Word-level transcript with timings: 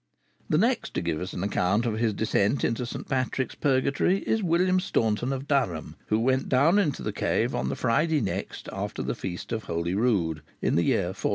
The 0.49 0.57
next 0.57 0.95
to 0.95 1.01
give 1.03 1.21
us 1.21 1.31
an 1.33 1.43
account 1.43 1.85
of 1.85 1.99
his 1.99 2.11
descent 2.15 2.63
into 2.63 2.87
St. 2.87 3.07
Patrick's 3.07 3.53
Purgatory 3.53 4.21
is 4.23 4.41
William 4.41 4.79
Staunton 4.79 5.31
of 5.31 5.47
Durham, 5.47 5.95
who 6.07 6.17
went 6.19 6.49
down 6.49 6.79
into 6.79 7.03
the 7.03 7.13
cave 7.13 7.53
on 7.53 7.69
the 7.69 7.75
Friday 7.75 8.19
next 8.19 8.67
after 8.73 9.03
the 9.03 9.13
feast 9.13 9.51
of 9.51 9.65
Holyrood, 9.65 10.41
in 10.59 10.73
the 10.73 10.81
year 10.85 11.09
1409. 11.09 11.29